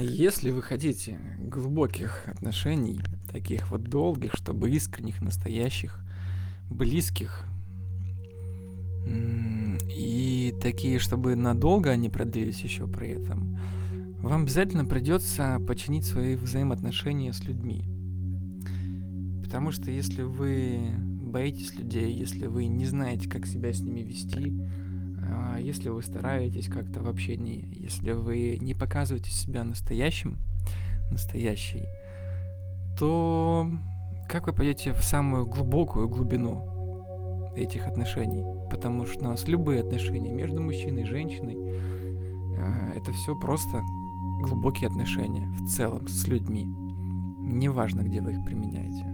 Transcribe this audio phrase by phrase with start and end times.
[0.00, 3.00] Если вы хотите глубоких отношений,
[3.32, 6.04] таких вот долгих, чтобы искренних, настоящих,
[6.70, 7.44] близких,
[9.04, 13.58] и такие, чтобы надолго они продлились еще при этом,
[14.20, 17.82] вам обязательно придется починить свои взаимоотношения с людьми.
[19.42, 20.92] Потому что если вы
[21.22, 24.87] боитесь людей, если вы не знаете, как себя с ними вести, а
[25.58, 30.38] если вы стараетесь как-то в общении, если вы не показываете себя настоящим,
[31.10, 31.84] настоящий,
[32.98, 33.70] то
[34.28, 38.44] как вы пойдете в самую глубокую глубину этих отношений?
[38.70, 41.56] Потому что у нас любые отношения между мужчиной и женщиной,
[42.58, 43.80] а, это все просто
[44.42, 46.64] глубокие отношения в целом с людьми.
[47.40, 49.06] Неважно, где вы их применяете.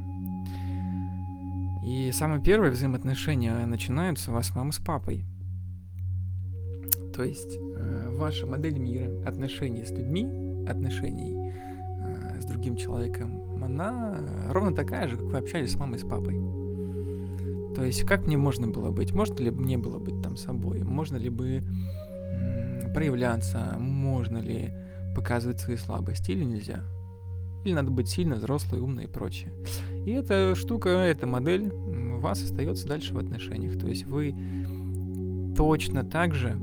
[1.84, 5.24] И самое первое взаимоотношения начинаются у вас с мамой с папой.
[7.14, 10.24] То есть э, ваша модель мира, отношений с людьми,
[10.68, 11.52] отношений
[12.02, 14.18] э, с другим человеком, она
[14.50, 16.34] ровно такая же, как вы общались с мамой с папой.
[17.75, 19.12] То есть как мне можно было быть?
[19.12, 20.83] Можно ли мне было быть там собой?
[20.83, 21.62] Можно ли бы
[22.94, 23.77] проявляться?
[23.78, 24.72] Можно ли
[25.14, 26.81] показывать свои слабости или нельзя?
[27.64, 29.53] Или надо быть сильно взрослой, умной и прочее.
[30.05, 33.78] И эта штука, эта модель у вас остается дальше в отношениях.
[33.78, 34.34] То есть вы
[35.56, 36.56] точно так же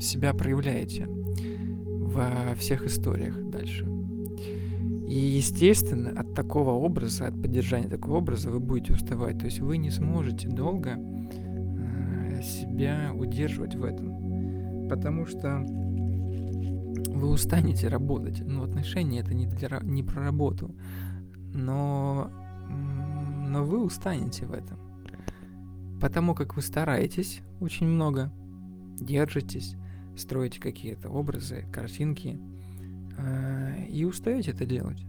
[0.00, 3.86] себя проявляете во всех историях дальше.
[5.08, 9.38] И, естественно, от такого образа, от поддержания такого образа вы будете уставать.
[9.38, 14.88] То есть вы не сможете долго э, себя удерживать в этом.
[14.88, 15.64] Потому что
[17.06, 18.42] вы устанете работать.
[18.44, 20.74] Но отношения это не, для, не про работу.
[21.54, 22.30] Но,
[23.48, 24.78] но вы устанете в этом.
[26.00, 28.32] Потому как вы стараетесь очень много,
[28.98, 29.76] держитесь,
[30.16, 32.38] строите какие-то образы, картинки,
[33.18, 35.04] э, и устаете это делать.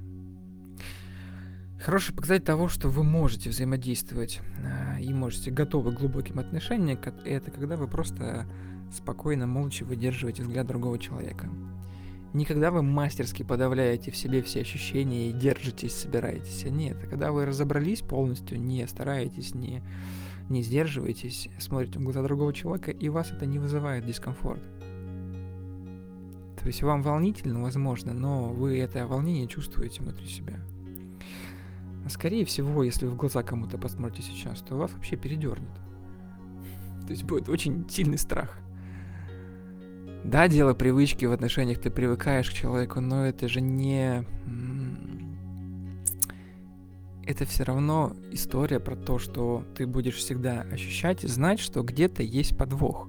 [1.80, 7.52] Хороший показатель того, что вы можете взаимодействовать э, и можете готовы к глубоким отношениям, это
[7.52, 8.48] когда вы просто
[8.92, 11.50] спокойно, молча выдерживаете взгляд другого человека.
[12.34, 16.66] Никогда вы мастерски подавляете в себе все ощущения и держитесь, собираетесь.
[16.66, 19.82] А нет, а когда вы разобрались полностью, не стараетесь, не,
[20.50, 24.62] не сдерживаетесь, смотрите в глаза другого человека, и вас это не вызывает дискомфорт.
[26.68, 30.60] То есть вам волнительно, возможно, но вы это волнение чувствуете внутри себя.
[32.06, 35.72] А скорее всего, если вы в глаза кому-то посмотрите сейчас, то вас вообще передернет.
[37.06, 38.60] То есть будет очень сильный страх.
[40.26, 44.26] Да, дело привычки в отношениях, ты привыкаешь к человеку, но это же не...
[47.26, 52.24] Это все равно история про то, что ты будешь всегда ощущать и знать, что где-то
[52.24, 53.08] есть подвох.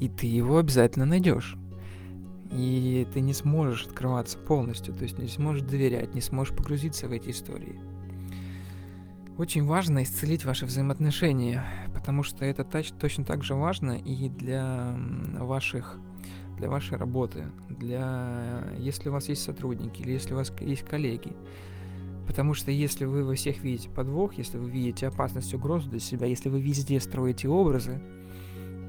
[0.00, 1.56] И ты его обязательно найдешь
[2.50, 7.12] и ты не сможешь открываться полностью, то есть не сможешь доверять, не сможешь погрузиться в
[7.12, 7.80] эти истории.
[9.38, 11.64] Очень важно исцелить ваши взаимоотношения,
[11.94, 14.96] потому что это точно так же важно и для
[15.38, 15.98] ваших
[16.56, 21.32] для вашей работы, для если у вас есть сотрудники или если у вас есть коллеги.
[22.26, 26.26] Потому что если вы во всех видите подвох, если вы видите опасность, угрозу для себя,
[26.26, 28.00] если вы везде строите образы,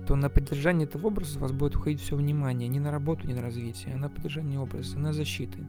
[0.08, 3.34] то на поддержание этого образа у вас будет уходить все внимание не на работу, не
[3.34, 5.60] на развитие, а на поддержание образа, на защиты,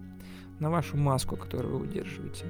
[0.60, 2.44] на вашу маску, которую вы удерживаете.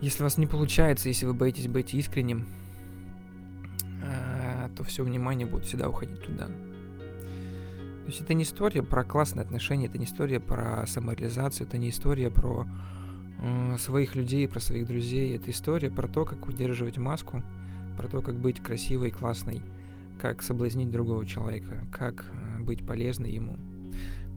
[0.00, 2.46] Если у вас не получается, если вы боитесь быть искренним,
[4.02, 6.46] а, то все внимание будет всегда уходить туда.
[6.46, 11.90] То есть это не история про классные отношения, это не история про самореализацию, это не
[11.90, 12.66] история про
[13.78, 17.42] своих людей, про своих друзей, это история про то, как удерживать маску,
[17.98, 19.60] про то, как быть красивой, классной,
[20.18, 23.56] как соблазнить другого человека, как э, быть полезной ему.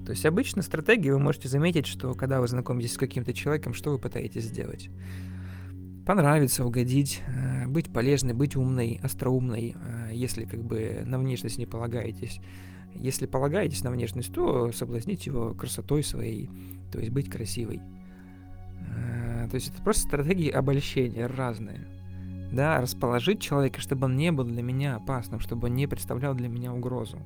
[0.05, 3.91] То есть обычно стратегии вы можете заметить, что когда вы знакомитесь с каким-то человеком, что
[3.91, 4.89] вы пытаетесь сделать?
[6.05, 11.65] Понравиться, угодить, э, быть полезной, быть умной, остроумной, э, если как бы на внешность не
[11.65, 12.39] полагаетесь.
[12.95, 16.49] Если полагаетесь на внешность, то соблазнить его красотой своей,
[16.91, 17.81] то есть быть красивой.
[19.49, 21.85] То есть это просто стратегии обольщения разные
[22.51, 26.47] да, расположить человека, чтобы он не был для меня опасным, чтобы он не представлял для
[26.47, 27.19] меня угрозу.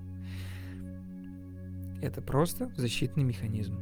[2.01, 3.79] Это просто защитный механизм.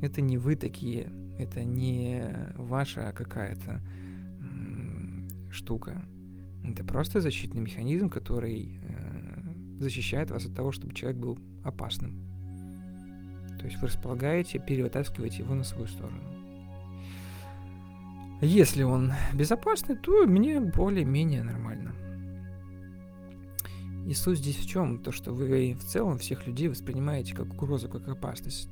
[0.00, 2.22] Это не вы такие, это не
[2.56, 3.80] ваша какая-то
[5.50, 6.04] штука.
[6.64, 12.22] Это просто защитный механизм, который э, защищает вас от того, чтобы человек был опасным.
[13.58, 16.37] То есть вы располагаете, перевытаскиваете его на свою сторону.
[18.40, 21.92] Если он безопасный, то мне более-менее нормально.
[24.06, 24.98] И суть здесь в чем?
[25.00, 28.70] То, что вы в целом всех людей воспринимаете как угрозу, как опасность.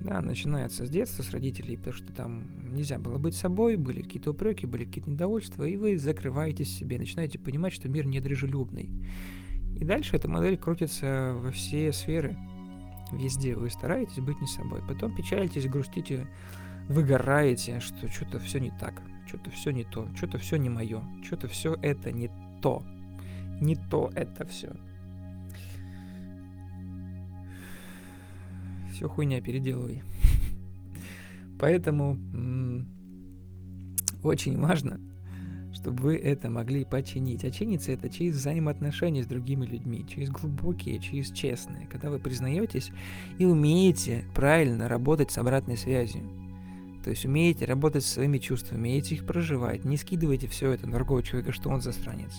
[0.00, 4.30] Да, начинается с детства, с родителей, потому что там нельзя было быть собой, были какие-то
[4.30, 8.90] упреки, были какие-то недовольства, и вы закрываетесь себе, начинаете понимать, что мир недружелюбный.
[9.78, 12.36] И дальше эта модель крутится во все сферы.
[13.12, 14.80] Везде вы стараетесь быть не собой.
[14.88, 16.26] Потом печалитесь, грустите,
[16.88, 21.48] выгораете, что что-то все не так, что-то все не то, что-то все не мое, что-то
[21.48, 22.30] все это не
[22.60, 22.82] то.
[23.60, 24.72] Не то это все.
[28.92, 30.02] Все хуйня переделывай.
[31.60, 32.18] Поэтому
[34.22, 35.00] очень важно,
[35.72, 37.44] чтобы вы это могли починить.
[37.44, 42.90] А чиниться это через взаимоотношения с другими людьми, через глубокие, через честные, когда вы признаетесь
[43.38, 46.41] и умеете правильно работать с обратной связью.
[47.02, 50.96] То есть умеете работать со своими чувствами, умеете их проживать, не скидывайте все это на
[50.96, 52.32] другого человека, что он засранец.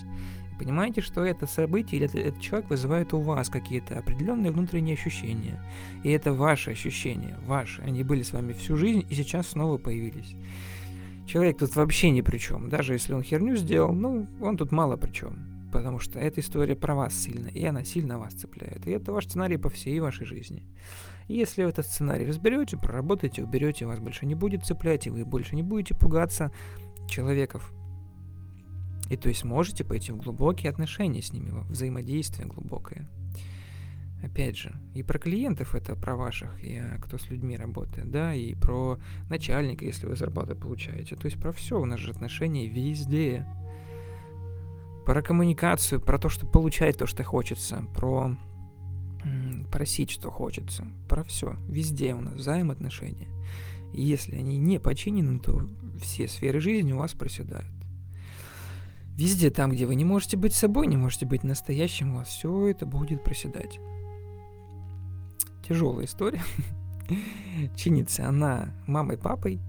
[0.57, 5.60] Понимаете, что это событие или этот человек вызывает у вас какие-то определенные внутренние ощущения.
[6.04, 7.81] И это ваши ощущения, ваши.
[7.81, 10.36] Они были с вами всю жизнь и сейчас снова появились.
[11.27, 12.69] Человек тут вообще ни при чем.
[12.69, 15.53] Даже если он херню сделал, ну, он тут мало при чем.
[15.74, 18.86] Потому что эта история про вас сильно, и она сильно вас цепляет.
[18.86, 20.64] И это ваш сценарий по всей вашей жизни.
[21.28, 25.56] И если этот сценарий разберете, проработаете, уберете, вас больше не будет цеплять, и вы больше
[25.56, 26.52] не будете пугаться
[27.10, 27.74] человеков.
[29.10, 33.10] И то есть можете пойти в глубокие отношения с ними, взаимодействие глубокое.
[34.24, 38.36] Опять же, и про клиентов это про ваших, и а, кто с людьми работает, да,
[38.36, 41.16] и про начальника, если вы зарплату получаете.
[41.16, 43.48] То есть про все у нас же отношения везде.
[45.06, 48.38] Про коммуникацию, про то, что получать то, что хочется, про
[49.72, 50.86] просить, что хочется.
[51.10, 51.56] Про все.
[51.68, 53.28] Везде у нас взаимоотношения.
[53.94, 55.68] И если они не починены, то
[56.02, 57.72] все сферы жизни у вас проседают.
[59.16, 62.68] Везде там, где вы не можете быть собой, не можете быть настоящим, у вас все
[62.68, 63.80] это будет проседать.
[65.68, 66.42] Тяжелая история.
[67.76, 69.60] Чинится она мамой папой,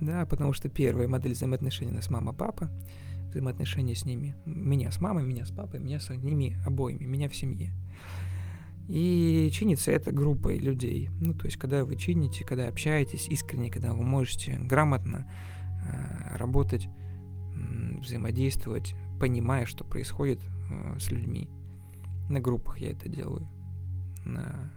[0.00, 2.70] да, потому что первая модель взаимоотношений у нас мама-папа,
[3.32, 7.34] взаимоотношения с ними, меня с мамой, меня с папой, меня с ними обоими, меня в
[7.36, 7.72] семье.
[8.88, 11.08] И чинится это группой людей.
[11.20, 15.30] Ну, то есть, когда вы чините, когда общаетесь искренне, когда вы можете грамотно
[15.84, 20.40] э, работать, э, взаимодействовать, понимая, что происходит
[20.70, 21.48] э, с людьми.
[22.28, 23.48] На группах я это делаю.
[24.24, 24.72] На,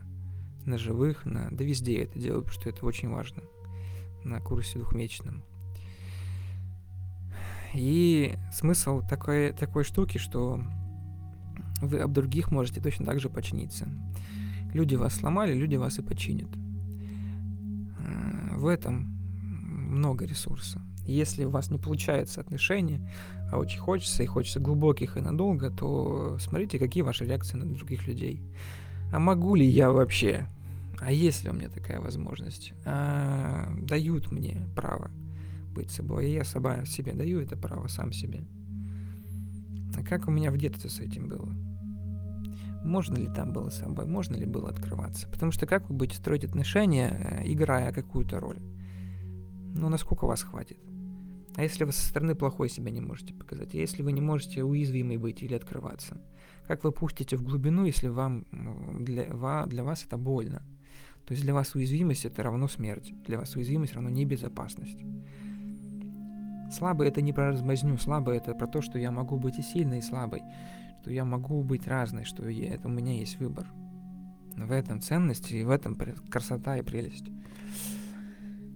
[0.66, 3.44] на живых, на, да везде я это делаю, потому что это очень важно.
[4.24, 5.44] На курсе двухмесячном.
[7.76, 10.62] И смысл такой, такой штуки, что
[11.82, 13.88] вы об других можете точно так же починиться.
[14.74, 16.50] Люди вас сломали, люди вас и починят.
[18.00, 19.14] Э, в этом
[19.66, 20.82] много ресурса.
[21.06, 23.00] Если у вас не получается отношения,
[23.52, 28.08] а очень хочется, и хочется глубоких и надолго, то смотрите, какие ваши реакции на других
[28.08, 28.42] людей.
[29.14, 30.48] А могу ли я вообще?
[31.00, 32.74] А есть ли у меня такая возможность?
[32.86, 35.12] А дают мне право
[35.76, 38.46] быть собой, и я сама себе даю это право сам себе.
[39.96, 41.54] А как у меня в детстве с этим было?
[42.84, 44.06] Можно ли там было собой?
[44.06, 45.28] Можно ли было открываться?
[45.28, 48.60] Потому что как вы будете строить отношения, э, играя какую-то роль?
[49.76, 50.78] Ну, насколько вас хватит?
[51.56, 53.74] А если вы со стороны плохой себя не можете показать?
[53.74, 56.22] А если вы не можете уязвимой быть или открываться?
[56.68, 58.46] Как вы пустите в глубину, если вам
[59.00, 60.62] для, для вас это больно?
[61.26, 63.14] То есть для вас уязвимость это равно смерть.
[63.26, 65.00] Для вас уязвимость равно небезопасность.
[66.76, 70.00] Слабый это не про размазню, слабый это про то, что я могу быть и сильной,
[70.00, 70.44] и слабой
[71.06, 73.68] что я могу быть разной, что я, это у меня есть выбор.
[74.56, 75.96] В этом ценность и в этом
[76.32, 77.28] красота и прелесть.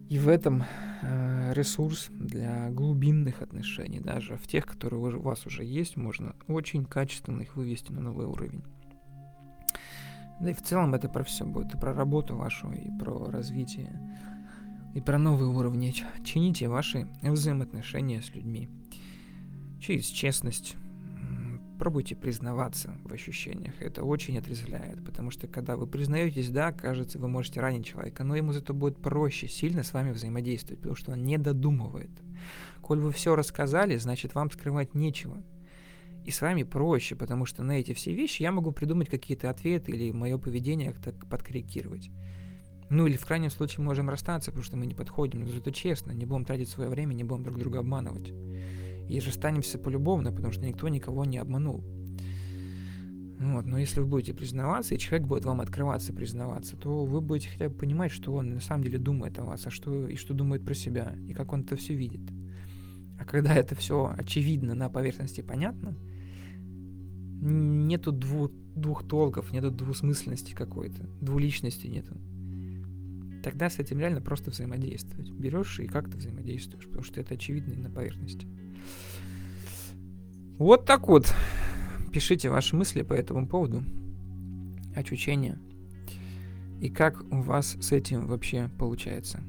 [0.09, 0.63] И в этом
[1.01, 6.85] э, ресурс для глубинных отношений, даже в тех, которые у вас уже есть, можно очень
[6.85, 8.63] качественно их вывести на новый уровень.
[10.39, 13.99] Да и в целом это про все будет, и про работу вашу, и про развитие,
[14.95, 15.93] и про новые уровни.
[16.23, 18.69] Чините ваши взаимоотношения с людьми
[19.79, 20.75] через честность,
[21.77, 23.73] пробуйте признаваться в ощущениях.
[23.79, 28.35] Это очень отрезвляет, потому что когда вы признаетесь, да, кажется, вы можете ранить человека, но
[28.35, 32.11] ему зато будет проще сильно с вами взаимодействовать, потому что он не додумывает.
[32.81, 35.41] Коль вы все рассказали, значит вам скрывать нечего.
[36.25, 39.93] И с вами проще, потому что на эти все вещи я могу придумать какие-то ответы
[39.93, 42.11] или мое поведение как-то подкорректировать.
[42.89, 46.11] Ну или в крайнем случае можем расстаться, потому что мы не подходим, но зато честно,
[46.11, 48.31] не будем тратить свое время, не будем друг друга обманывать
[49.09, 51.83] и расстанемся полюбовно, потому что никто никого не обманул.
[53.39, 57.49] Вот, но если вы будете признаваться, и человек будет вам открываться, признаваться, то вы будете
[57.49, 60.33] хотя бы понимать, что он на самом деле думает о вас, а что, и что
[60.33, 62.21] думает про себя, и как он это все видит.
[63.17, 65.95] А когда это все очевидно на поверхности понятно,
[67.41, 72.17] нету двух, двух толков, нету двусмысленности какой-то, двуличности нету.
[73.43, 75.29] Тогда с этим реально просто взаимодействовать.
[75.31, 78.47] Берешь и как-то взаимодействуешь, потому что это очевидно и на поверхности.
[80.57, 81.33] Вот так вот.
[82.11, 83.83] Пишите ваши мысли по этому поводу.
[84.95, 85.57] Очучение.
[86.81, 89.41] И как у вас с этим вообще получается.